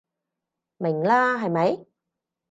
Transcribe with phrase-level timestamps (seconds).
[0.77, 1.85] 明啦係咪？